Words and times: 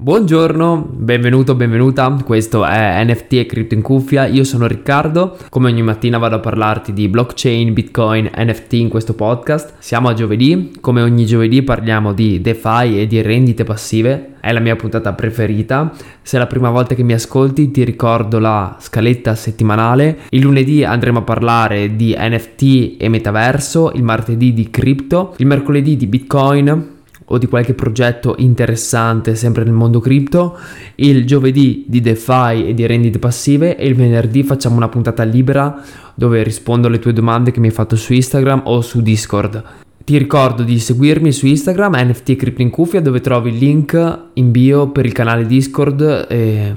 Buongiorno, 0.00 0.90
benvenuto, 0.92 1.56
benvenuta, 1.56 2.16
questo 2.24 2.64
è 2.64 3.02
NFT 3.02 3.32
e 3.32 3.46
Crypto 3.46 3.74
in 3.74 3.82
cuffia, 3.82 4.26
io 4.26 4.44
sono 4.44 4.68
Riccardo, 4.68 5.36
come 5.48 5.72
ogni 5.72 5.82
mattina 5.82 6.18
vado 6.18 6.36
a 6.36 6.38
parlarti 6.38 6.92
di 6.92 7.08
blockchain, 7.08 7.72
bitcoin, 7.72 8.30
NFT 8.32 8.74
in 8.74 8.90
questo 8.90 9.14
podcast. 9.14 9.74
Siamo 9.80 10.08
a 10.08 10.14
giovedì, 10.14 10.70
come 10.80 11.02
ogni 11.02 11.26
giovedì 11.26 11.64
parliamo 11.64 12.12
di 12.12 12.40
DeFi 12.40 13.00
e 13.00 13.06
di 13.08 13.20
rendite 13.22 13.64
passive, 13.64 14.34
è 14.38 14.52
la 14.52 14.60
mia 14.60 14.76
puntata 14.76 15.14
preferita. 15.14 15.92
Se 16.22 16.36
è 16.36 16.38
la 16.38 16.46
prima 16.46 16.70
volta 16.70 16.94
che 16.94 17.02
mi 17.02 17.14
ascolti 17.14 17.72
ti 17.72 17.82
ricordo 17.82 18.38
la 18.38 18.76
scaletta 18.78 19.34
settimanale, 19.34 20.18
il 20.28 20.42
lunedì 20.42 20.84
andremo 20.84 21.18
a 21.18 21.22
parlare 21.22 21.96
di 21.96 22.14
NFT 22.16 22.94
e 23.00 23.08
metaverso, 23.08 23.90
il 23.96 24.04
martedì 24.04 24.54
di 24.54 24.70
cripto, 24.70 25.34
il 25.38 25.46
mercoledì 25.46 25.96
di 25.96 26.06
bitcoin, 26.06 26.96
o 27.28 27.38
di 27.38 27.46
qualche 27.46 27.74
progetto 27.74 28.34
interessante 28.38 29.34
sempre 29.34 29.64
nel 29.64 29.72
mondo 29.72 30.00
cripto, 30.00 30.56
il 30.96 31.26
giovedì 31.26 31.84
di 31.86 32.00
DeFi 32.00 32.68
e 32.68 32.74
di 32.74 32.86
rendite 32.86 33.18
passive 33.18 33.76
e 33.76 33.86
il 33.86 33.94
venerdì 33.94 34.42
facciamo 34.42 34.76
una 34.76 34.88
puntata 34.88 35.22
libera 35.24 35.82
dove 36.14 36.42
rispondo 36.42 36.86
alle 36.86 36.98
tue 36.98 37.12
domande 37.12 37.50
che 37.50 37.60
mi 37.60 37.66
hai 37.66 37.72
fatto 37.72 37.96
su 37.96 38.12
Instagram 38.12 38.62
o 38.64 38.80
su 38.80 39.00
Discord. 39.02 39.62
Ti 40.04 40.16
ricordo 40.16 40.62
di 40.62 40.78
seguirmi 40.78 41.32
su 41.32 41.46
Instagram 41.46 41.94
NFT 41.96 42.36
Crypto 42.36 42.62
in 42.62 42.70
Cuffia 42.70 43.02
dove 43.02 43.20
trovi 43.20 43.50
il 43.50 43.58
link 43.58 44.18
in 44.32 44.50
bio 44.50 44.88
per 44.88 45.04
il 45.04 45.12
canale 45.12 45.44
Discord 45.44 46.26
eh, 46.30 46.74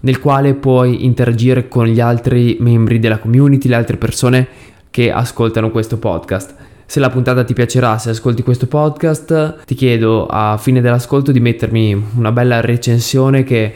nel 0.00 0.18
quale 0.18 0.54
puoi 0.54 1.04
interagire 1.04 1.68
con 1.68 1.86
gli 1.86 2.00
altri 2.00 2.56
membri 2.60 2.98
della 2.98 3.18
community, 3.18 3.68
le 3.68 3.74
altre 3.74 3.98
persone 3.98 4.48
che 4.90 5.12
ascoltano 5.12 5.70
questo 5.70 5.98
podcast. 5.98 6.54
Se 6.92 7.00
la 7.00 7.08
puntata 7.08 7.42
ti 7.42 7.54
piacerà, 7.54 7.96
se 7.96 8.10
ascolti 8.10 8.42
questo 8.42 8.66
podcast, 8.66 9.64
ti 9.64 9.74
chiedo 9.74 10.26
a 10.26 10.58
fine 10.58 10.82
dell'ascolto 10.82 11.32
di 11.32 11.40
mettermi 11.40 12.08
una 12.16 12.32
bella 12.32 12.60
recensione 12.60 13.44
che 13.44 13.72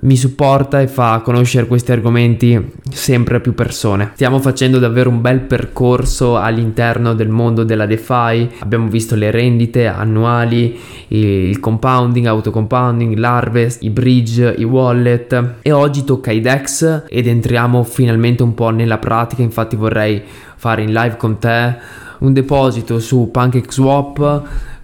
mi 0.00 0.14
supporta 0.14 0.82
e 0.82 0.86
fa 0.86 1.22
conoscere 1.24 1.66
questi 1.66 1.90
argomenti 1.90 2.72
sempre 2.90 3.36
a 3.36 3.40
più 3.40 3.54
persone. 3.54 4.10
Stiamo 4.12 4.40
facendo 4.40 4.78
davvero 4.78 5.08
un 5.08 5.22
bel 5.22 5.40
percorso 5.40 6.36
all'interno 6.36 7.14
del 7.14 7.30
mondo 7.30 7.64
della 7.64 7.86
DeFi. 7.86 8.50
Abbiamo 8.58 8.88
visto 8.88 9.14
le 9.14 9.30
rendite 9.30 9.86
annuali, 9.86 10.78
il 11.08 11.58
compounding, 11.60 12.26
autocompounding, 12.26 13.16
l'harvest, 13.16 13.82
i 13.84 13.88
bridge, 13.88 14.54
i 14.58 14.64
wallet 14.64 15.54
e 15.62 15.72
oggi 15.72 16.04
tocca 16.04 16.30
i 16.30 16.42
DEX 16.42 17.04
ed 17.08 17.26
entriamo 17.26 17.82
finalmente 17.84 18.42
un 18.42 18.52
po' 18.52 18.68
nella 18.68 18.98
pratica. 18.98 19.40
Infatti 19.40 19.76
vorrei 19.76 20.22
fare 20.56 20.82
in 20.82 20.92
live 20.92 21.16
con 21.16 21.38
te 21.38 22.08
un 22.20 22.32
deposito 22.32 22.98
su 22.98 23.28
PancakeSwap 23.30 24.42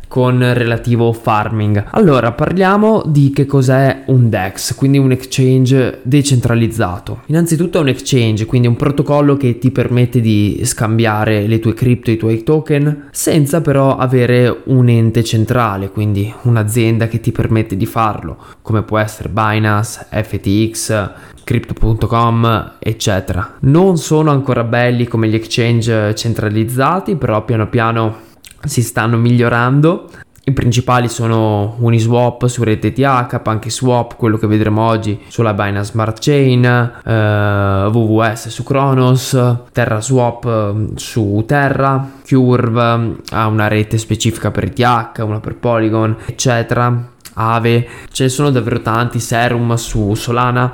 con 0.09 0.39
relativo 0.55 1.13
farming. 1.13 1.87
Allora, 1.91 2.33
parliamo 2.33 3.03
di 3.07 3.31
che 3.31 3.45
cos'è 3.45 4.05
un 4.07 4.29
DEX, 4.29 4.75
quindi 4.75 4.99
un 4.99 5.11
exchange 5.11 6.01
decentralizzato. 6.03 7.23
Innanzitutto 7.27 7.79
è 7.79 7.81
un 7.81 7.89
exchange, 7.89 8.47
quindi 8.47 8.69
un 8.69 8.77
protocollo 8.77 9.37
che 9.37 9.59
ti 9.59 9.71
permette 9.71 10.21
di 10.21 10.61
scambiare 10.65 11.47
le 11.47 11.59
tue 11.59 11.75
cripto, 11.75 12.11
i 12.11 12.17
tuoi 12.17 12.43
token, 12.43 13.09
senza 13.11 13.61
però 13.61 13.97
avere 13.97 14.63
un 14.67 14.89
ente 14.89 15.25
centrale, 15.25 15.91
quindi 15.91 16.33
un'azienda 16.43 17.09
che 17.09 17.21
ti 17.21 17.33
permette 17.33 17.77
di 17.77 17.87
farlo, 17.87 18.37
come 18.63 18.83
può 18.83 18.99
essere 18.99 19.29
Binance, 19.29 20.07
FTX, 20.11 21.11
crypto.com 21.47 22.73
eccetera. 22.81 23.55
Non 23.61 23.99
sono 23.99 24.33
ancora 24.33 24.65
belli 24.65 25.07
come 25.07 25.29
gli 25.29 25.37
exchange 25.37 26.13
centralizzati 26.17 27.15
però 27.15 27.45
piano 27.45 27.69
piano 27.69 28.17
si 28.65 28.83
stanno 28.83 29.17
migliorando. 29.17 30.11
I 30.49 30.53
principali 30.53 31.09
sono 31.09 31.77
Uniswap 31.79 32.47
su 32.47 32.63
RTTH, 32.63 33.41
PancakeSwap, 33.41 34.17
quello 34.17 34.37
che 34.37 34.47
vedremo 34.47 34.83
oggi 34.83 35.21
sulla 35.27 35.55
Binance 35.55 35.91
Smart 35.91 36.19
Chain, 36.21 36.65
eh, 36.65 37.91
WWS 37.93 38.49
su 38.49 38.63
Kronos, 38.63 39.37
TerraSwap 39.73 40.45
eh, 40.45 40.99
su 40.99 41.43
Terra, 41.47 42.09
Curve 42.25 43.17
ha 43.31 43.47
una 43.49 43.67
rete 43.67 43.99
specifica 43.99 44.53
per 44.53 44.65
ETH, 44.65 45.19
una 45.19 45.41
per 45.41 45.57
Polygon, 45.57 46.17
eccetera. 46.27 47.15
Ave, 47.39 47.87
ce 48.11 48.23
ne 48.23 48.29
sono 48.29 48.51
davvero 48.51 48.81
tanti, 48.81 49.21
Serum 49.21 49.75
su 49.75 50.15
Solana, 50.15 50.73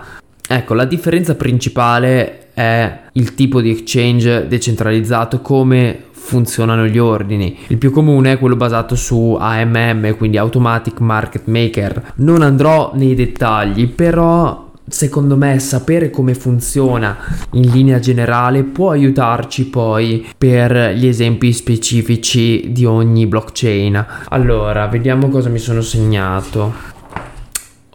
Ecco, 0.54 0.74
la 0.74 0.84
differenza 0.84 1.34
principale 1.34 2.48
è 2.52 3.00
il 3.12 3.34
tipo 3.34 3.62
di 3.62 3.70
exchange 3.70 4.46
decentralizzato, 4.48 5.40
come 5.40 5.98
funzionano 6.10 6.84
gli 6.86 6.98
ordini. 6.98 7.56
Il 7.68 7.78
più 7.78 7.90
comune 7.90 8.32
è 8.32 8.38
quello 8.38 8.56
basato 8.56 8.94
su 8.94 9.34
AMM, 9.40 10.14
quindi 10.18 10.36
Automatic 10.36 11.00
Market 11.00 11.46
Maker. 11.46 12.12
Non 12.16 12.42
andrò 12.42 12.92
nei 12.94 13.14
dettagli, 13.14 13.88
però 13.88 14.70
secondo 14.86 15.38
me 15.38 15.58
sapere 15.58 16.10
come 16.10 16.34
funziona 16.34 17.16
in 17.52 17.70
linea 17.70 17.98
generale 17.98 18.62
può 18.62 18.90
aiutarci 18.90 19.70
poi 19.70 20.26
per 20.36 20.92
gli 20.94 21.06
esempi 21.06 21.50
specifici 21.54 22.72
di 22.72 22.84
ogni 22.84 23.26
blockchain. 23.26 24.06
Allora, 24.28 24.86
vediamo 24.88 25.30
cosa 25.30 25.48
mi 25.48 25.58
sono 25.58 25.80
segnato. 25.80 26.90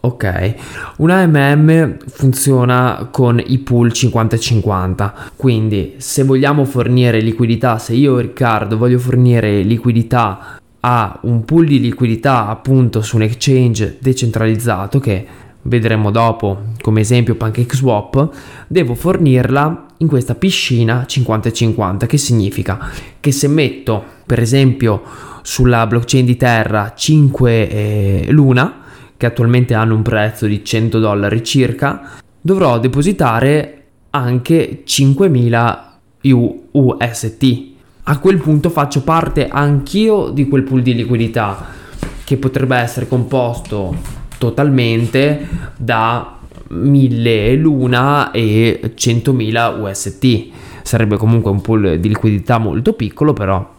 Ok, 0.00 0.54
un 0.98 1.10
AMM 1.10 1.96
funziona 2.06 3.08
con 3.10 3.42
i 3.44 3.58
pool 3.58 3.88
50-50, 3.88 5.12
quindi 5.34 5.94
se 5.96 6.22
vogliamo 6.22 6.64
fornire 6.64 7.20
liquidità, 7.20 7.78
se 7.78 7.94
io 7.94 8.18
Riccardo 8.18 8.78
voglio 8.78 9.00
fornire 9.00 9.62
liquidità 9.62 10.60
a 10.78 11.18
un 11.22 11.44
pool 11.44 11.66
di 11.66 11.80
liquidità 11.80 12.46
appunto 12.46 13.02
su 13.02 13.16
un 13.16 13.22
exchange 13.22 13.96
decentralizzato 14.00 15.00
che 15.00 15.26
vedremo 15.62 16.12
dopo 16.12 16.62
come 16.80 17.00
esempio 17.00 17.34
PancakeSwap, 17.34 18.30
devo 18.68 18.94
fornirla 18.94 19.86
in 19.96 20.06
questa 20.06 20.36
piscina 20.36 21.04
50-50, 21.08 22.06
che 22.06 22.18
significa? 22.18 22.78
Che 23.18 23.32
se 23.32 23.48
metto 23.48 24.04
per 24.24 24.38
esempio 24.38 25.02
sulla 25.42 25.86
blockchain 25.88 26.24
di 26.24 26.36
Terra 26.36 26.92
5 26.94 27.68
eh, 27.68 28.26
Luna, 28.28 28.77
che 29.18 29.26
attualmente 29.26 29.74
hanno 29.74 29.94
un 29.94 30.02
prezzo 30.02 30.46
di 30.46 30.64
100 30.64 30.98
dollari 30.98 31.44
circa, 31.44 32.12
dovrò 32.40 32.78
depositare 32.78 33.82
anche 34.10 34.82
5000 34.84 35.98
UST. 36.22 37.66
A 38.04 38.18
quel 38.18 38.38
punto 38.38 38.70
faccio 38.70 39.02
parte 39.02 39.48
anch'io 39.48 40.30
di 40.30 40.48
quel 40.48 40.62
pool 40.62 40.80
di 40.80 40.94
liquidità 40.94 41.66
che 42.24 42.36
potrebbe 42.36 42.76
essere 42.76 43.06
composto 43.06 43.94
totalmente 44.38 45.46
da 45.76 46.38
1000 46.68 47.54
Luna 47.56 48.30
e 48.30 48.80
100.000 48.94 49.80
UST. 49.80 50.48
Sarebbe 50.82 51.16
comunque 51.16 51.50
un 51.50 51.60
pool 51.60 51.98
di 51.98 52.08
liquidità 52.08 52.58
molto 52.58 52.92
piccolo, 52.92 53.32
però 53.32 53.74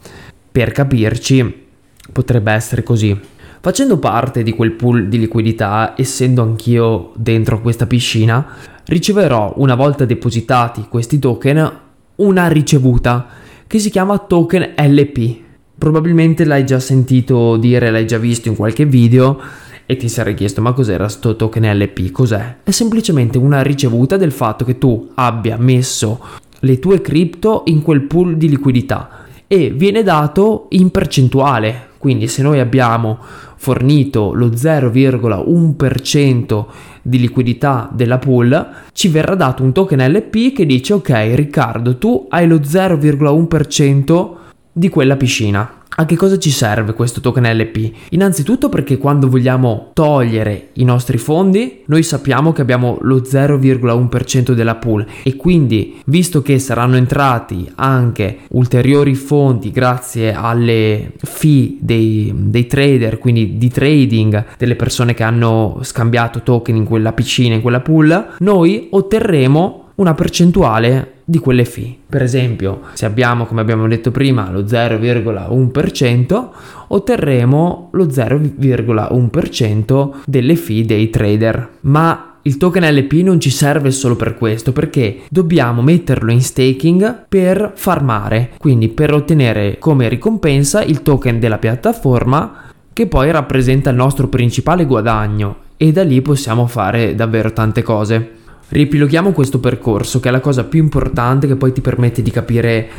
per 0.51 0.71
capirci 0.73 1.67
potrebbe 2.11 2.51
essere 2.51 2.83
così. 2.83 3.17
Facendo 3.61 3.97
parte 3.97 4.41
di 4.41 4.53
quel 4.53 4.71
pool 4.71 5.09
di 5.09 5.19
liquidità, 5.19 5.93
essendo 5.97 6.41
anch'io 6.41 7.11
dentro 7.15 7.59
questa 7.59 7.87
piscina, 7.87 8.47
riceverò 8.85 9.55
una 9.57 9.75
volta 9.75 10.05
depositati 10.05 10.85
questi 10.89 11.19
token 11.19 11.71
una 12.15 12.47
ricevuta 12.47 13.27
che 13.67 13.79
si 13.79 13.89
chiama 13.89 14.17
token 14.17 14.75
LP. 14.77 15.37
Probabilmente 15.77 16.45
l'hai 16.45 16.65
già 16.65 16.79
sentito 16.79 17.57
dire, 17.57 17.91
l'hai 17.91 18.07
già 18.07 18.17
visto 18.17 18.47
in 18.47 18.55
qualche 18.55 18.85
video 18.85 19.41
e 19.85 19.97
ti 19.97 20.07
sarei 20.07 20.35
chiesto 20.35 20.61
ma 20.61 20.71
cos'era 20.71 21.09
sto 21.09 21.35
token 21.35 21.77
LP? 21.77 22.11
Cos'è? 22.11 22.57
È 22.63 22.71
semplicemente 22.71 23.37
una 23.37 23.61
ricevuta 23.61 24.15
del 24.15 24.31
fatto 24.31 24.63
che 24.63 24.77
tu 24.77 25.11
abbia 25.15 25.57
messo 25.57 26.23
le 26.59 26.79
tue 26.79 27.01
cripto 27.01 27.63
in 27.65 27.81
quel 27.81 28.03
pool 28.03 28.37
di 28.37 28.47
liquidità 28.47 29.25
e 29.47 29.69
viene 29.71 30.01
dato 30.03 30.67
in 30.69 30.91
percentuale. 30.91 31.87
Quindi 31.97 32.27
se 32.27 32.41
noi 32.41 32.59
abbiamo 32.59 33.19
fornito 33.59 34.33
lo 34.33 34.47
0,1% 34.47 36.65
di 37.01 37.19
liquidità 37.19 37.89
della 37.91 38.17
pool, 38.17 38.67
ci 38.93 39.09
verrà 39.09 39.35
dato 39.35 39.63
un 39.63 39.73
token 39.73 40.11
LP 40.11 40.53
che 40.53 40.65
dice 40.65 40.93
ok 40.93 41.31
Riccardo 41.33 41.97
tu 41.97 42.27
hai 42.29 42.47
lo 42.47 42.55
0,1% 42.55 44.29
di 44.71 44.87
quella 44.87 45.17
piscina. 45.17 45.78
A 45.99 46.05
che 46.05 46.15
cosa 46.15 46.39
ci 46.39 46.49
serve 46.49 46.93
questo 46.93 47.19
token 47.19 47.43
LP? 47.43 47.91
Innanzitutto 48.11 48.69
perché 48.69 48.97
quando 48.97 49.27
vogliamo 49.27 49.91
togliere 49.91 50.69
i 50.75 50.85
nostri 50.85 51.17
fondi, 51.17 51.81
noi 51.87 52.03
sappiamo 52.03 52.53
che 52.53 52.61
abbiamo 52.61 52.99
lo 53.01 53.17
0,1% 53.17 54.53
della 54.53 54.75
pool 54.75 55.05
e 55.23 55.35
quindi, 55.35 55.99
visto 56.05 56.41
che 56.41 56.57
saranno 56.57 56.95
entrati 56.95 57.69
anche 57.75 58.37
ulteriori 58.51 59.13
fondi 59.13 59.71
grazie 59.71 60.33
alle 60.33 61.11
fee 61.17 61.75
dei, 61.81 62.31
dei 62.33 62.65
trader, 62.65 63.17
quindi 63.17 63.57
di 63.57 63.67
trading 63.67 64.45
delle 64.57 64.77
persone 64.77 65.13
che 65.13 65.23
hanno 65.23 65.79
scambiato 65.81 66.43
token 66.43 66.77
in 66.77 66.85
quella 66.85 67.11
piscina, 67.11 67.55
in 67.55 67.61
quella 67.61 67.81
pool, 67.81 68.35
noi 68.37 68.87
otterremo 68.89 69.87
una 69.95 70.13
percentuale 70.13 71.15
di 71.29 71.37
quelle 71.37 71.63
fee. 71.63 71.95
Per 72.09 72.23
esempio, 72.23 72.81
se 72.93 73.05
abbiamo, 73.05 73.45
come 73.45 73.61
abbiamo 73.61 73.87
detto 73.87 74.09
prima, 74.09 74.49
lo 74.49 74.63
0,1%, 74.63 76.47
otterremo 76.87 77.89
lo 77.91 78.05
0,1% 78.05 80.09
delle 80.25 80.55
fee 80.55 80.85
dei 80.85 81.11
trader. 81.11 81.69
Ma 81.81 82.37
il 82.41 82.57
token 82.57 82.83
LP 82.83 83.11
non 83.21 83.39
ci 83.39 83.51
serve 83.51 83.91
solo 83.91 84.15
per 84.15 84.35
questo, 84.35 84.71
perché 84.71 85.19
dobbiamo 85.29 85.83
metterlo 85.83 86.31
in 86.31 86.41
staking 86.41 87.25
per 87.29 87.73
farmare, 87.75 88.53
quindi 88.57 88.87
per 88.87 89.13
ottenere 89.13 89.77
come 89.77 90.09
ricompensa 90.09 90.81
il 90.81 91.03
token 91.03 91.39
della 91.39 91.59
piattaforma 91.59 92.63
che 92.91 93.05
poi 93.05 93.29
rappresenta 93.31 93.91
il 93.91 93.95
nostro 93.95 94.29
principale 94.29 94.85
guadagno 94.85 95.57
e 95.77 95.91
da 95.91 96.03
lì 96.03 96.21
possiamo 96.21 96.65
fare 96.65 97.13
davvero 97.15 97.53
tante 97.53 97.83
cose. 97.83 98.37
Riepiloghiamo 98.69 99.31
questo 99.31 99.59
percorso 99.59 100.19
che 100.19 100.29
è 100.29 100.31
la 100.31 100.41
cosa 100.41 100.63
più 100.63 100.79
importante 100.79 101.47
che 101.47 101.55
poi 101.55 101.73
ti 101.73 101.81
permette 101.81 102.21
di 102.21 102.29
capire 102.29 102.89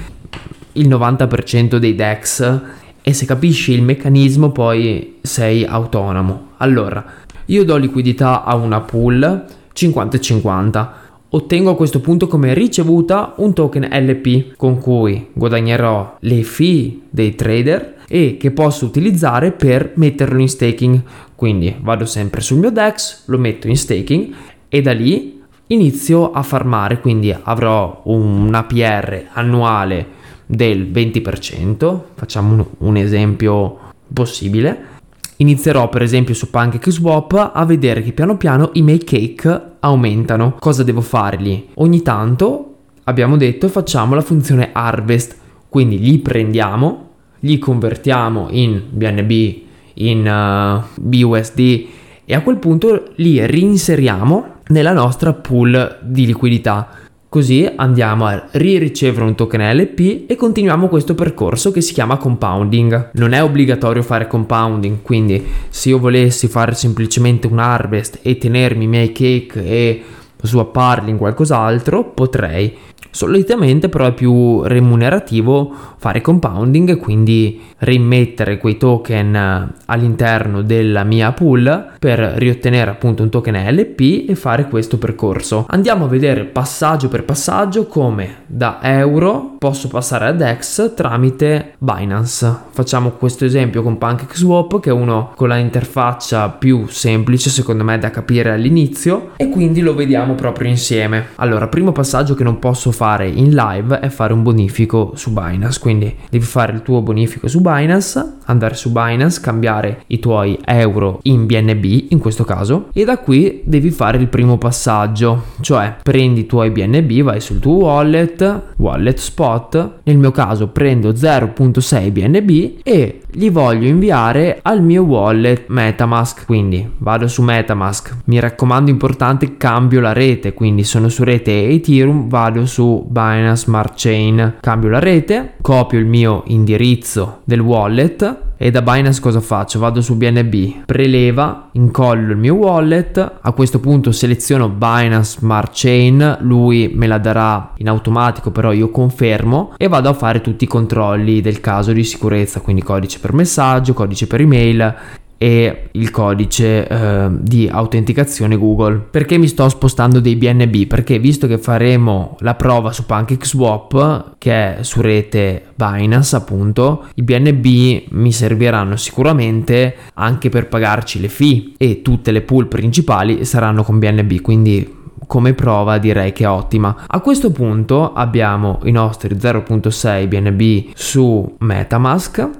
il 0.72 0.88
90% 0.88 1.76
dei 1.76 1.94
DEX 1.94 2.60
e 3.02 3.12
se 3.12 3.24
capisci 3.24 3.72
il 3.72 3.82
meccanismo 3.82 4.50
poi 4.50 5.18
sei 5.22 5.64
autonomo. 5.64 6.48
Allora, 6.56 7.04
io 7.46 7.64
do 7.64 7.76
liquidità 7.76 8.42
a 8.42 8.56
una 8.56 8.80
pool 8.80 9.44
50-50. 9.72 10.88
Ottengo 11.28 11.70
a 11.70 11.76
questo 11.76 12.00
punto 12.00 12.26
come 12.26 12.52
ricevuta 12.52 13.34
un 13.36 13.52
token 13.52 13.88
LP 13.92 14.56
con 14.56 14.78
cui 14.78 15.28
guadagnerò 15.32 16.16
le 16.18 16.42
fee 16.42 17.02
dei 17.08 17.36
trader 17.36 17.98
e 18.08 18.36
che 18.36 18.50
posso 18.50 18.86
utilizzare 18.86 19.52
per 19.52 19.92
metterlo 19.94 20.40
in 20.40 20.48
staking. 20.48 21.00
Quindi 21.36 21.76
vado 21.80 22.06
sempre 22.06 22.40
sul 22.40 22.58
mio 22.58 22.72
DEX, 22.72 23.22
lo 23.26 23.38
metto 23.38 23.68
in 23.68 23.76
staking 23.76 24.34
e 24.68 24.82
da 24.82 24.92
lì 24.92 25.39
inizio 25.72 26.32
a 26.32 26.42
farmare, 26.42 27.00
quindi 27.00 27.34
avrò 27.42 28.02
un 28.04 28.52
APR 28.52 29.28
annuale 29.32 30.18
del 30.46 30.90
20%, 30.90 32.00
facciamo 32.14 32.54
un, 32.54 32.64
un 32.78 32.96
esempio 32.96 33.78
possibile. 34.12 34.88
Inizierò 35.36 35.88
per 35.88 36.02
esempio 36.02 36.34
su 36.34 36.50
PancakeSwap 36.50 37.52
a 37.54 37.64
vedere 37.64 38.02
che 38.02 38.12
piano 38.12 38.36
piano 38.36 38.70
i 38.74 38.82
miei 38.82 39.02
cake 39.02 39.76
aumentano. 39.80 40.56
Cosa 40.58 40.82
devo 40.82 41.00
fare 41.00 41.36
lì? 41.38 41.68
Ogni 41.74 42.02
tanto 42.02 42.74
abbiamo 43.04 43.36
detto 43.36 43.68
facciamo 43.68 44.14
la 44.14 44.20
funzione 44.20 44.70
harvest, 44.72 45.36
quindi 45.68 45.98
li 45.98 46.18
prendiamo, 46.18 47.08
li 47.40 47.58
convertiamo 47.58 48.48
in 48.50 48.82
BNB, 48.90 49.62
in 49.94 50.26
uh, 50.26 51.00
BUSD 51.00 51.86
e 52.24 52.34
a 52.34 52.42
quel 52.42 52.56
punto 52.58 53.12
li 53.16 53.44
reinseriamo 53.44 54.49
nella 54.70 54.92
nostra 54.92 55.32
pool 55.32 55.98
di 56.02 56.26
liquidità. 56.26 56.88
Così 57.28 57.70
andiamo 57.76 58.26
a 58.26 58.48
riricevere 58.50 59.24
un 59.24 59.36
token 59.36 59.76
LP 59.76 60.24
e 60.26 60.34
continuiamo 60.34 60.88
questo 60.88 61.14
percorso 61.14 61.70
che 61.70 61.80
si 61.80 61.92
chiama 61.92 62.16
compounding. 62.16 63.10
Non 63.12 63.34
è 63.34 63.42
obbligatorio 63.42 64.02
fare 64.02 64.26
compounding, 64.26 64.98
quindi 65.02 65.40
se 65.68 65.90
io 65.90 66.00
volessi 66.00 66.48
fare 66.48 66.74
semplicemente 66.74 67.46
un 67.46 67.60
harvest 67.60 68.18
e 68.22 68.36
tenermi 68.36 68.82
i 68.82 68.88
miei 68.88 69.12
cake 69.12 69.64
e 69.64 70.02
swapparli 70.42 71.10
in 71.10 71.16
qualcos'altro, 71.16 72.04
potrei. 72.04 72.76
Solitamente 73.12 73.88
però 73.88 74.06
è 74.06 74.12
più 74.12 74.62
remunerativo 74.62 75.72
fare 75.96 76.20
compounding 76.20 76.96
quindi 76.96 77.60
rimettere 77.78 78.58
quei 78.58 78.76
token 78.76 79.34
eh, 79.34 79.68
all'interno 79.86 80.62
della 80.62 81.02
mia 81.04 81.32
pool 81.32 81.92
per 81.98 82.18
riottenere 82.18 82.90
appunto 82.90 83.22
un 83.22 83.28
token 83.28 83.54
LP 83.54 84.28
e 84.28 84.34
fare 84.34 84.68
questo 84.68 84.96
percorso. 84.96 85.66
Andiamo 85.68 86.04
a 86.04 86.08
vedere 86.08 86.44
passaggio 86.44 87.08
per 87.08 87.24
passaggio 87.24 87.86
come 87.86 88.44
da 88.46 88.78
euro 88.82 89.56
posso 89.58 89.88
passare 89.88 90.26
ad 90.26 90.36
DEX 90.36 90.94
tramite 90.94 91.74
Binance. 91.78 92.54
Facciamo 92.70 93.10
questo 93.10 93.44
esempio 93.44 93.82
con 93.82 93.98
PancakeSwap 93.98 94.80
che 94.80 94.90
è 94.90 94.92
uno 94.92 95.32
con 95.34 95.48
la 95.48 95.56
interfaccia 95.56 96.48
più 96.48 96.86
semplice 96.88 97.50
secondo 97.50 97.84
me 97.84 97.98
da 97.98 98.10
capire 98.10 98.52
all'inizio 98.52 99.32
e 99.36 99.48
quindi 99.50 99.80
lo 99.80 99.94
vediamo 99.94 100.29
proprio 100.34 100.68
insieme. 100.68 101.28
Allora, 101.36 101.68
primo 101.68 101.92
passaggio 101.92 102.34
che 102.34 102.44
non 102.44 102.58
posso 102.58 102.90
fare 102.90 103.28
in 103.28 103.54
live 103.54 104.00
è 104.00 104.08
fare 104.08 104.32
un 104.32 104.42
bonifico 104.42 105.12
su 105.14 105.32
Binance, 105.32 105.80
quindi 105.80 106.14
devi 106.30 106.44
fare 106.44 106.72
il 106.72 106.82
tuo 106.82 107.02
bonifico 107.02 107.48
su 107.48 107.60
Binance, 107.60 108.38
andare 108.46 108.74
su 108.74 108.90
Binance, 108.90 109.40
cambiare 109.40 110.02
i 110.08 110.18
tuoi 110.18 110.58
euro 110.64 111.20
in 111.22 111.46
BNB 111.46 112.06
in 112.10 112.18
questo 112.18 112.44
caso 112.44 112.88
e 112.92 113.04
da 113.04 113.18
qui 113.18 113.62
devi 113.64 113.90
fare 113.90 114.18
il 114.18 114.28
primo 114.28 114.58
passaggio, 114.58 115.44
cioè 115.60 115.96
prendi 116.02 116.40
i 116.40 116.46
tuoi 116.46 116.70
BNB, 116.70 117.22
vai 117.22 117.40
sul 117.40 117.58
tuo 117.58 117.84
wallet, 117.84 118.62
wallet 118.76 119.18
spot, 119.18 119.90
nel 120.04 120.18
mio 120.18 120.30
caso 120.30 120.68
prendo 120.68 121.10
0.6 121.10 122.10
BNB 122.10 122.80
e 122.82 123.20
li 123.32 123.50
voglio 123.50 123.86
inviare 123.86 124.58
al 124.62 124.82
mio 124.82 125.02
wallet 125.02 125.64
Metamask, 125.68 126.46
quindi 126.46 126.88
vado 126.98 127.28
su 127.28 127.42
Metamask, 127.42 128.16
mi 128.24 128.40
raccomando 128.40 128.90
importante 128.90 129.56
cambio 129.56 130.00
la 130.00 130.12
rete, 130.12 130.19
quindi 130.54 130.84
sono 130.84 131.08
su 131.08 131.24
rete 131.24 131.68
Ethereum, 131.68 132.28
vado 132.28 132.66
su 132.66 133.06
Binance 133.08 133.64
Smart 133.64 133.94
Chain, 133.96 134.56
cambio 134.60 134.90
la 134.90 134.98
rete, 134.98 135.54
copio 135.62 135.98
il 135.98 136.06
mio 136.06 136.42
indirizzo 136.46 137.40
del 137.44 137.60
wallet 137.60 138.48
e 138.62 138.70
da 138.70 138.82
Binance 138.82 139.22
cosa 139.22 139.40
faccio? 139.40 139.78
Vado 139.78 140.02
su 140.02 140.18
BNB, 140.18 140.84
preleva, 140.84 141.70
incollo 141.72 142.32
il 142.32 142.36
mio 142.36 142.56
wallet, 142.56 143.16
a 143.40 143.52
questo 143.52 143.80
punto 143.80 144.12
seleziono 144.12 144.68
Binance 144.68 145.38
Smart 145.38 145.70
Chain, 145.72 146.36
lui 146.40 146.92
me 146.94 147.06
la 147.06 147.16
darà 147.16 147.72
in 147.78 147.88
automatico 147.88 148.50
però 148.50 148.72
io 148.72 148.90
confermo 148.90 149.72
e 149.78 149.88
vado 149.88 150.10
a 150.10 150.12
fare 150.12 150.42
tutti 150.42 150.64
i 150.64 150.66
controlli 150.66 151.40
del 151.40 151.60
caso 151.60 151.92
di 151.92 152.04
sicurezza, 152.04 152.60
quindi 152.60 152.82
codice 152.82 153.18
per 153.18 153.32
messaggio, 153.32 153.94
codice 153.94 154.26
per 154.26 154.42
email 154.42 154.94
e 155.42 155.88
il 155.92 156.10
codice 156.10 156.86
eh, 156.86 157.28
di 157.30 157.66
autenticazione 157.66 158.58
Google. 158.58 158.98
Perché 159.10 159.38
mi 159.38 159.48
sto 159.48 159.66
spostando 159.70 160.20
dei 160.20 160.36
BNB? 160.36 160.86
Perché 160.86 161.18
visto 161.18 161.46
che 161.46 161.56
faremo 161.56 162.36
la 162.40 162.54
prova 162.54 162.92
su 162.92 163.06
PancakeSwap, 163.06 164.34
che 164.36 164.52
è 164.52 164.82
su 164.82 165.00
rete 165.00 165.68
Binance 165.74 166.36
appunto, 166.36 167.06
i 167.14 167.22
BNB 167.22 168.10
mi 168.10 168.32
serviranno 168.32 168.96
sicuramente 168.96 169.96
anche 170.12 170.50
per 170.50 170.68
pagarci 170.68 171.18
le 171.18 171.30
fee 171.30 171.72
e 171.78 172.02
tutte 172.02 172.32
le 172.32 172.42
pool 172.42 172.66
principali 172.66 173.46
saranno 173.46 173.82
con 173.82 173.98
BNB, 173.98 174.42
quindi 174.42 174.98
come 175.26 175.54
prova 175.54 175.96
direi 175.96 176.32
che 176.32 176.44
è 176.44 176.48
ottima. 176.48 177.04
A 177.06 177.20
questo 177.20 177.50
punto 177.50 178.12
abbiamo 178.12 178.80
i 178.82 178.90
nostri 178.90 179.34
0.6 179.36 180.28
BNB 180.28 180.90
su 180.94 181.54
Metamask 181.60 182.50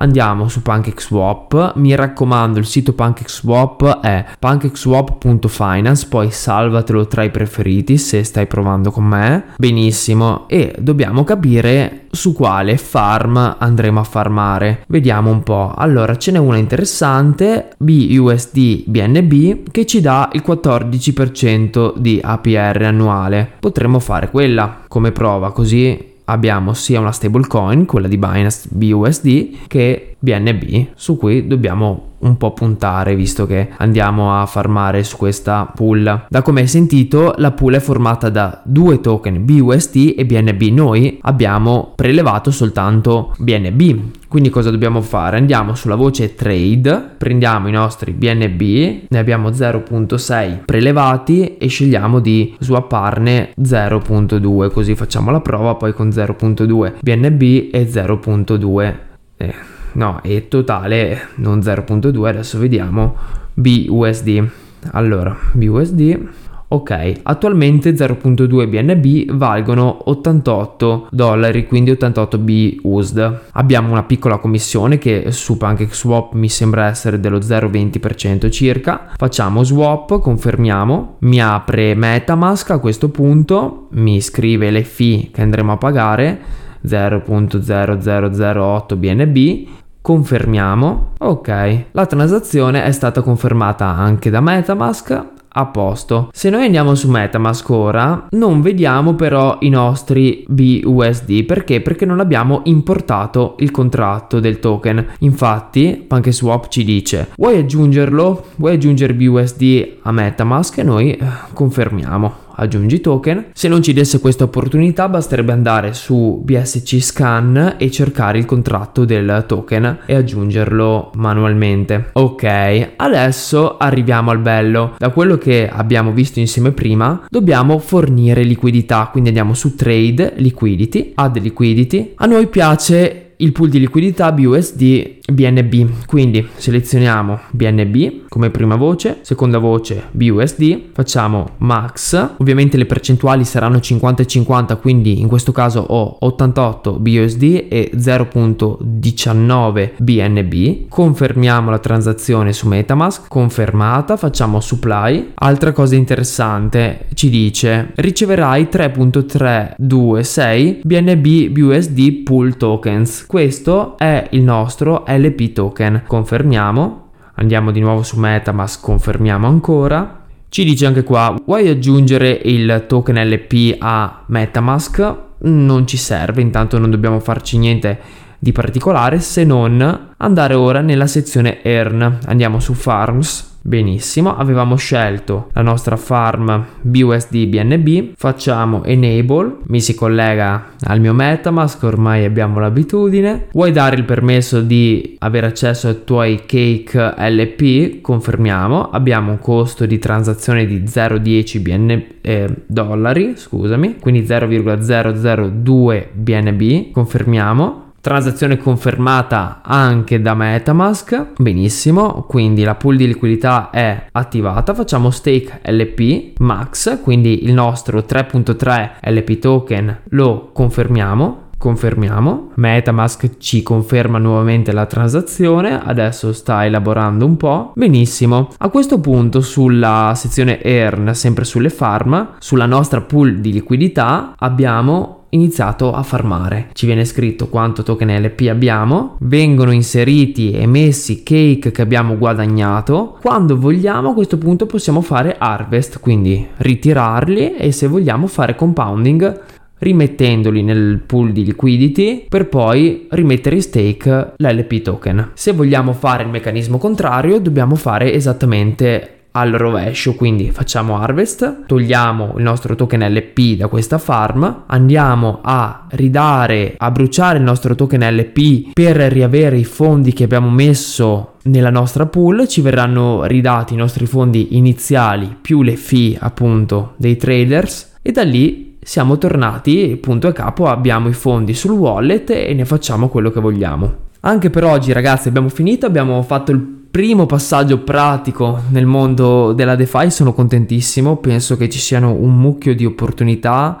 andiamo 0.00 0.48
su 0.48 0.62
PancakeSwap. 0.62 1.74
Mi 1.76 1.94
raccomando, 1.94 2.58
il 2.58 2.66
sito 2.66 2.92
PancakeSwap 2.92 4.00
è 4.00 4.24
pancakeswap.finance, 4.38 6.06
poi 6.08 6.30
salvatelo 6.30 7.06
tra 7.06 7.22
i 7.22 7.30
preferiti 7.30 7.96
se 7.96 8.24
stai 8.24 8.46
provando 8.46 8.90
con 8.90 9.04
me. 9.04 9.44
Benissimo, 9.56 10.48
e 10.48 10.74
dobbiamo 10.78 11.24
capire 11.24 12.06
su 12.10 12.32
quale 12.32 12.76
farm 12.76 13.56
andremo 13.58 14.00
a 14.00 14.04
farmare. 14.04 14.84
Vediamo 14.88 15.30
un 15.30 15.42
po'. 15.42 15.72
Allora, 15.76 16.16
ce 16.16 16.32
n'è 16.32 16.38
una 16.38 16.56
interessante, 16.56 17.70
BUSD 17.78 18.84
BNB, 18.86 19.70
che 19.70 19.86
ci 19.86 20.00
dà 20.00 20.30
il 20.32 20.42
14% 20.46 21.94
di 21.96 22.18
APR 22.22 22.82
annuale. 22.82 23.52
Potremmo 23.60 24.00
fare 24.00 24.30
quella 24.30 24.80
come 24.88 25.12
prova, 25.12 25.52
così 25.52 26.09
abbiamo 26.30 26.74
sia 26.74 27.00
una 27.00 27.12
stablecoin, 27.12 27.86
quella 27.86 28.08
di 28.08 28.16
Binance 28.16 28.68
BUSD, 28.70 29.66
che 29.66 30.16
BNB, 30.18 30.88
su 30.94 31.16
cui 31.16 31.46
dobbiamo 31.46 32.09
un 32.20 32.36
po' 32.36 32.52
puntare 32.52 33.14
visto 33.14 33.46
che 33.46 33.68
andiamo 33.76 34.40
a 34.40 34.46
farmare 34.46 35.04
su 35.04 35.16
questa 35.16 35.70
pool. 35.74 36.26
Da 36.28 36.42
come 36.42 36.60
hai 36.60 36.68
sentito, 36.68 37.34
la 37.36 37.52
pool 37.52 37.74
è 37.74 37.80
formata 37.80 38.28
da 38.28 38.60
due 38.64 39.00
token 39.00 39.44
BUSD 39.44 40.14
e 40.16 40.24
BNB. 40.24 40.62
Noi 40.62 41.18
abbiamo 41.22 41.92
prelevato 41.94 42.50
soltanto 42.50 43.34
BNB. 43.38 44.18
Quindi 44.28 44.48
cosa 44.48 44.70
dobbiamo 44.70 45.00
fare? 45.00 45.38
Andiamo 45.38 45.74
sulla 45.74 45.96
voce 45.96 46.36
trade, 46.36 47.14
prendiamo 47.18 47.66
i 47.66 47.72
nostri 47.72 48.12
BNB, 48.12 49.06
ne 49.08 49.18
abbiamo 49.18 49.50
0.6 49.50 50.64
prelevati 50.64 51.56
e 51.56 51.66
scegliamo 51.66 52.20
di 52.20 52.54
swapparne 52.60 53.54
0.2, 53.60 54.70
così 54.70 54.94
facciamo 54.94 55.32
la 55.32 55.40
prova 55.40 55.74
poi 55.74 55.92
con 55.92 56.10
0.2 56.10 56.98
BNB 57.00 57.42
e 57.72 57.88
0.2 57.90 58.94
eh 59.36 59.69
no, 59.92 60.20
è 60.22 60.48
totale 60.48 61.28
non 61.36 61.58
0.2, 61.58 62.26
adesso 62.26 62.58
vediamo 62.58 63.16
BUSD. 63.54 64.48
Allora, 64.92 65.36
BUSD 65.52 66.28
Ok, 66.72 67.14
attualmente 67.24 67.90
0.2 67.90 68.68
BNB 68.68 69.36
valgono 69.36 70.08
88 70.08 71.08
dollari, 71.10 71.66
quindi 71.66 71.90
88 71.90 72.38
B 72.38 72.76
USD. 72.82 73.38
Abbiamo 73.54 73.90
una 73.90 74.04
piccola 74.04 74.36
commissione 74.36 74.96
che 74.96 75.32
su 75.32 75.56
PancakeSwap 75.56 76.34
mi 76.34 76.48
sembra 76.48 76.86
essere 76.86 77.18
dello 77.18 77.38
0,20% 77.38 78.48
circa. 78.52 79.08
Facciamo 79.16 79.64
swap, 79.64 80.20
confermiamo, 80.20 81.16
mi 81.20 81.42
apre 81.42 81.96
MetaMask 81.96 82.70
a 82.70 82.78
questo 82.78 83.08
punto, 83.08 83.88
mi 83.94 84.20
scrive 84.20 84.70
le 84.70 84.84
fee 84.84 85.30
che 85.32 85.42
andremo 85.42 85.72
a 85.72 85.76
pagare 85.76 86.38
0.0008 86.86 88.96
BNB 88.96 89.68
confermiamo 90.02 91.12
ok 91.18 91.84
la 91.92 92.06
transazione 92.06 92.84
è 92.84 92.92
stata 92.92 93.22
confermata 93.22 93.86
anche 93.86 94.30
da 94.30 94.40
Metamask 94.40 95.38
a 95.52 95.66
posto. 95.66 96.30
Se 96.32 96.50
noi 96.50 96.64
andiamo 96.64 96.94
su 96.94 97.10
Metamask 97.10 97.68
ora, 97.70 98.26
non 98.30 98.60
vediamo 98.60 99.14
però 99.14 99.56
i 99.60 99.68
nostri 99.68 100.44
BUSD 100.48 101.44
perché? 101.44 101.80
Perché 101.80 102.06
non 102.06 102.20
abbiamo 102.20 102.60
importato 102.64 103.56
il 103.58 103.70
contratto 103.70 104.38
del 104.40 104.60
token. 104.60 105.04
Infatti, 105.20 106.04
PancakeSwap 106.06 106.68
ci 106.68 106.84
dice: 106.84 107.30
"Vuoi 107.36 107.58
aggiungerlo? 107.58 108.44
Vuoi 108.56 108.74
aggiungere 108.74 109.14
BUSD 109.14 109.98
a 110.02 110.12
Metamask?" 110.12 110.78
e 110.78 110.82
noi 110.82 111.14
eh, 111.14 111.26
confermiamo 111.52 112.48
aggiungi 112.60 113.00
token. 113.00 113.46
Se 113.52 113.68
non 113.68 113.82
ci 113.82 113.92
desse 113.92 114.20
questa 114.20 114.44
opportunità 114.44 115.08
basterebbe 115.08 115.52
andare 115.52 115.92
su 115.94 116.40
BSC 116.44 117.00
Scan 117.00 117.76
e 117.78 117.90
cercare 117.90 118.38
il 118.38 118.44
contratto 118.44 119.04
del 119.04 119.44
token 119.46 120.00
e 120.06 120.14
aggiungerlo 120.14 121.10
manualmente. 121.14 122.10
Ok, 122.12 122.92
adesso 122.96 123.76
arriviamo 123.78 124.30
al 124.30 124.38
bello. 124.38 124.94
Da 124.98 125.10
quello 125.10 125.38
che 125.38 125.68
abbiamo 125.68 126.12
visto 126.12 126.38
insieme 126.38 126.72
prima, 126.72 127.26
dobbiamo 127.28 127.78
fornire 127.78 128.42
liquidità, 128.42 129.08
quindi 129.10 129.30
andiamo 129.30 129.54
su 129.54 129.74
Trade 129.74 130.34
Liquidity, 130.36 131.12
Add 131.14 131.38
Liquidity. 131.38 132.12
A 132.16 132.26
noi 132.26 132.46
piace 132.48 133.30
il 133.40 133.52
pool 133.52 133.70
di 133.70 133.78
liquidità 133.78 134.32
BUSD 134.32 135.18
BNB. 135.30 136.06
Quindi 136.06 136.46
selezioniamo 136.56 137.40
BNB 137.50 138.28
come 138.30 138.50
prima 138.50 138.76
voce, 138.76 139.18
seconda 139.22 139.58
voce 139.58 140.04
BUSD, 140.12 140.92
facciamo 140.92 141.54
max. 141.58 142.34
Ovviamente 142.38 142.76
le 142.76 142.86
percentuali 142.86 143.44
saranno 143.44 143.80
50 143.80 144.22
e 144.22 144.26
50, 144.26 144.76
quindi 144.76 145.18
in 145.20 145.26
questo 145.26 145.50
caso 145.50 145.80
ho 145.80 146.16
88 146.20 147.00
BUSD 147.00 147.66
e 147.68 147.90
0.19 147.94 149.90
BNB. 149.98 150.86
Confermiamo 150.88 151.70
la 151.70 151.80
transazione 151.80 152.52
su 152.52 152.68
MetaMask, 152.68 153.26
confermata, 153.28 154.16
facciamo 154.16 154.60
supply. 154.60 155.32
Altra 155.34 155.72
cosa 155.72 155.96
interessante 155.96 157.06
ci 157.14 157.30
dice 157.30 157.90
riceverai 157.96 158.68
3.326 158.70 160.82
BNB 160.84 161.48
BUSD 161.48 162.22
pool 162.22 162.56
tokens 162.56 163.26
questo 163.26 163.98
è 163.98 164.28
il 164.30 164.42
nostro 164.42 165.04
LP 165.06 165.52
token. 165.52 166.02
Confermiamo. 166.06 167.08
Andiamo 167.40 167.70
di 167.70 167.80
nuovo 167.80 168.02
su 168.02 168.18
Metamask, 168.18 168.82
confermiamo 168.82 169.46
ancora. 169.46 170.26
Ci 170.50 170.62
dice 170.62 170.84
anche 170.84 171.02
qua, 171.02 171.34
vuoi 171.42 171.68
aggiungere 171.68 172.38
il 172.44 172.84
token 172.86 173.16
LP 173.16 173.76
a 173.78 174.24
Metamask? 174.26 175.16
Non 175.38 175.86
ci 175.86 175.96
serve, 175.96 176.42
intanto 176.42 176.78
non 176.78 176.90
dobbiamo 176.90 177.18
farci 177.18 177.56
niente 177.56 177.98
di 178.38 178.52
particolare 178.52 179.20
se 179.20 179.44
non 179.44 180.12
andare 180.18 180.52
ora 180.52 180.82
nella 180.82 181.06
sezione 181.06 181.62
Earn. 181.62 182.18
Andiamo 182.26 182.60
su 182.60 182.74
Farms, 182.74 183.49
Benissimo, 183.62 184.36
avevamo 184.36 184.76
scelto 184.76 185.50
la 185.52 185.60
nostra 185.60 185.96
farm 185.96 186.64
BUSD 186.80 187.46
BNB, 187.46 188.12
facciamo 188.16 188.84
enable, 188.84 189.56
mi 189.66 189.80
si 189.82 189.94
collega 189.94 190.72
al 190.84 190.98
mio 191.00 191.12
Metamask, 191.12 191.82
ormai 191.82 192.24
abbiamo 192.24 192.58
l'abitudine. 192.58 193.48
Vuoi 193.52 193.70
dare 193.72 193.96
il 193.96 194.04
permesso 194.04 194.62
di 194.62 195.16
avere 195.18 195.46
accesso 195.46 195.88
ai 195.88 196.04
tuoi 196.04 196.42
cake 196.46 197.14
LP? 197.18 198.00
Confermiamo, 198.00 198.90
abbiamo 198.90 199.32
un 199.32 199.38
costo 199.38 199.84
di 199.84 199.98
transazione 199.98 200.64
di 200.64 200.82
0,10 200.86 201.60
BN, 201.60 202.04
eh, 202.22 202.48
dollari, 202.66 203.34
scusami, 203.36 203.96
quindi 204.00 204.24
0,002 204.24 206.10
BNB, 206.14 206.92
confermiamo. 206.92 207.88
Transazione 208.00 208.56
confermata 208.56 209.60
anche 209.62 210.22
da 210.22 210.34
Metamask. 210.34 211.32
Benissimo, 211.36 212.24
quindi 212.26 212.64
la 212.64 212.74
pool 212.74 212.96
di 212.96 213.06
liquidità 213.06 213.68
è 213.70 214.06
attivata. 214.12 214.72
Facciamo 214.72 215.10
stake 215.10 215.60
LP 215.64 216.38
max, 216.38 217.02
quindi 217.02 217.44
il 217.44 217.52
nostro 217.52 217.98
3.3 217.98 219.12
LP 219.12 219.38
token 219.38 220.00
lo 220.08 220.50
confermiamo 220.52 221.48
confermiamo. 221.60 222.52
Metamask 222.54 223.36
ci 223.36 223.62
conferma 223.62 224.16
nuovamente 224.16 224.72
la 224.72 224.86
transazione, 224.86 225.78
adesso 225.78 226.32
sta 226.32 226.64
elaborando 226.64 227.26
un 227.26 227.36
po'. 227.36 227.72
Benissimo. 227.74 228.48
A 228.56 228.70
questo 228.70 228.98
punto 228.98 229.42
sulla 229.42 230.14
sezione 230.16 230.62
earn, 230.62 231.14
sempre 231.14 231.44
sulle 231.44 231.68
farm, 231.68 232.36
sulla 232.38 232.64
nostra 232.64 233.02
pool 233.02 233.40
di 233.40 233.52
liquidità 233.52 234.32
abbiamo 234.38 235.19
iniziato 235.30 235.92
a 235.92 236.02
farmare. 236.02 236.68
Ci 236.72 236.86
viene 236.86 237.04
scritto 237.04 237.48
quanto 237.48 237.82
token 237.82 238.22
LP 238.22 238.48
abbiamo, 238.48 239.16
vengono 239.20 239.72
inseriti 239.72 240.52
e 240.52 240.66
messi 240.66 241.22
cake 241.22 241.70
che 241.70 241.82
abbiamo 241.82 242.16
guadagnato. 242.16 243.18
Quando 243.20 243.58
vogliamo 243.58 244.10
a 244.10 244.14
questo 244.14 244.38
punto 244.38 244.66
possiamo 244.66 245.00
fare 245.00 245.36
harvest, 245.38 246.00
quindi 246.00 246.46
ritirarli 246.56 247.56
e 247.56 247.72
se 247.72 247.86
vogliamo 247.86 248.26
fare 248.26 248.54
compounding 248.54 249.58
rimettendoli 249.80 250.62
nel 250.62 251.02
pool 251.06 251.32
di 251.32 251.44
liquidity 251.44 252.26
per 252.28 252.48
poi 252.48 253.06
rimettere 253.10 253.56
in 253.56 253.62
stake 253.62 254.32
l'LP 254.36 254.82
token. 254.82 255.30
Se 255.34 255.52
vogliamo 255.52 255.92
fare 255.92 256.22
il 256.22 256.28
meccanismo 256.28 256.78
contrario 256.78 257.40
dobbiamo 257.40 257.74
fare 257.74 258.12
esattamente 258.12 259.19
al 259.32 259.52
rovescio, 259.52 260.14
quindi 260.14 260.50
facciamo 260.50 260.98
harvest, 260.98 261.66
togliamo 261.66 262.34
il 262.36 262.42
nostro 262.42 262.74
token 262.74 263.12
LP 263.12 263.56
da 263.56 263.68
questa 263.68 263.98
farm, 263.98 264.64
andiamo 264.66 265.40
a 265.42 265.86
ridare, 265.90 266.74
a 266.76 266.90
bruciare 266.90 267.38
il 267.38 267.44
nostro 267.44 267.74
token 267.74 268.00
LP 268.16 268.72
per 268.72 268.96
riavere 268.96 269.56
i 269.56 269.64
fondi 269.64 270.12
che 270.12 270.24
abbiamo 270.24 270.50
messo 270.50 271.34
nella 271.44 271.70
nostra 271.70 272.06
pool, 272.06 272.48
ci 272.48 272.60
verranno 272.60 273.24
ridati 273.24 273.74
i 273.74 273.76
nostri 273.76 274.06
fondi 274.06 274.56
iniziali 274.56 275.36
più 275.40 275.62
le 275.62 275.76
fee 275.76 276.16
appunto 276.18 276.94
dei 276.96 277.16
traders 277.16 277.96
e 278.02 278.12
da 278.12 278.22
lì 278.22 278.78
siamo 278.82 279.18
tornati 279.18 279.98
punto 280.00 280.26
a 280.26 280.32
capo, 280.32 280.66
abbiamo 280.66 281.08
i 281.08 281.12
fondi 281.12 281.54
sul 281.54 281.72
wallet 281.72 282.30
e 282.30 282.52
ne 282.54 282.64
facciamo 282.64 283.08
quello 283.08 283.30
che 283.30 283.40
vogliamo. 283.40 284.08
Anche 284.20 284.50
per 284.50 284.64
oggi 284.64 284.92
ragazzi 284.92 285.28
abbiamo 285.28 285.48
finito, 285.48 285.86
abbiamo 285.86 286.20
fatto 286.22 286.50
il 286.50 286.79
primo 286.90 287.26
passaggio 287.26 287.78
pratico 287.78 288.62
nel 288.70 288.86
mondo 288.86 289.52
della 289.52 289.76
DeFi 289.76 290.10
sono 290.10 290.32
contentissimo, 290.32 291.18
penso 291.18 291.56
che 291.56 291.68
ci 291.68 291.78
siano 291.78 292.12
un 292.12 292.36
mucchio 292.36 292.74
di 292.74 292.84
opportunità 292.84 293.78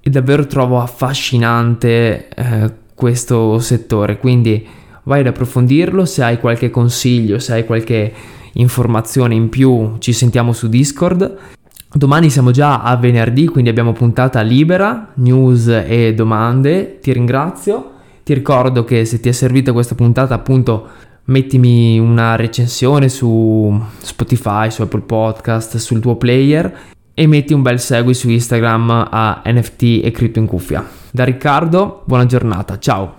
e 0.00 0.10
davvero 0.10 0.46
trovo 0.46 0.80
affascinante 0.80 2.28
eh, 2.28 2.72
questo 2.94 3.58
settore, 3.60 4.18
quindi 4.18 4.66
vai 5.04 5.20
ad 5.20 5.26
approfondirlo, 5.26 6.04
se 6.04 6.22
hai 6.22 6.38
qualche 6.38 6.70
consiglio, 6.70 7.38
se 7.38 7.54
hai 7.54 7.64
qualche 7.64 8.12
informazione 8.52 9.34
in 9.34 9.48
più 9.48 9.96
ci 9.98 10.12
sentiamo 10.12 10.52
su 10.52 10.68
Discord. 10.68 11.38
Domani 11.92 12.30
siamo 12.30 12.50
già 12.50 12.82
a 12.82 12.94
venerdì, 12.96 13.48
quindi 13.48 13.70
abbiamo 13.70 13.92
puntata 13.92 14.42
libera, 14.42 15.10
news 15.14 15.66
e 15.66 16.14
domande. 16.14 17.00
Ti 17.00 17.12
ringrazio. 17.12 17.92
Ti 18.22 18.32
ricordo 18.32 18.84
che 18.84 19.04
se 19.04 19.18
ti 19.18 19.28
è 19.28 19.32
servita 19.32 19.72
questa 19.72 19.96
puntata 19.96 20.34
appunto 20.34 20.86
mettimi 21.24 21.98
una 21.98 22.36
recensione 22.36 23.08
su 23.08 23.80
Spotify, 24.00 24.70
su 24.70 24.82
Apple 24.82 25.02
Podcast, 25.02 25.76
sul 25.76 26.00
tuo 26.00 26.16
player 26.16 26.76
e 27.14 27.26
metti 27.26 27.52
un 27.52 27.62
bel 27.62 27.78
segui 27.78 28.14
su 28.14 28.30
Instagram 28.30 29.08
a 29.10 29.42
NFT 29.44 30.00
e 30.02 30.10
Crypto 30.10 30.38
in 30.38 30.46
cuffia. 30.46 30.88
Da 31.10 31.24
Riccardo, 31.24 32.02
buona 32.06 32.26
giornata, 32.26 32.78
ciao! 32.78 33.18